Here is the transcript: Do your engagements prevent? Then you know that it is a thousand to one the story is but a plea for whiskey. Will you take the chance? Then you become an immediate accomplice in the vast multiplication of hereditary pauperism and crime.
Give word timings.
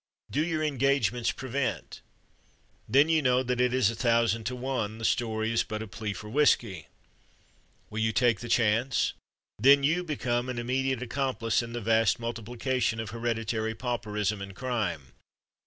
Do 0.31 0.43
your 0.43 0.63
engagements 0.63 1.29
prevent? 1.31 2.01
Then 2.89 3.07
you 3.07 3.21
know 3.21 3.43
that 3.43 3.61
it 3.61 3.71
is 3.71 3.91
a 3.91 3.95
thousand 3.95 4.45
to 4.45 4.55
one 4.55 4.97
the 4.97 5.05
story 5.05 5.51
is 5.51 5.61
but 5.61 5.83
a 5.83 5.87
plea 5.87 6.11
for 6.11 6.27
whiskey. 6.27 6.87
Will 7.91 7.99
you 7.99 8.11
take 8.11 8.39
the 8.39 8.49
chance? 8.49 9.13
Then 9.59 9.83
you 9.83 10.03
become 10.03 10.49
an 10.49 10.57
immediate 10.57 11.03
accomplice 11.03 11.61
in 11.61 11.73
the 11.73 11.81
vast 11.81 12.19
multiplication 12.19 12.99
of 12.99 13.11
hereditary 13.11 13.75
pauperism 13.75 14.41
and 14.41 14.55
crime. 14.55 15.11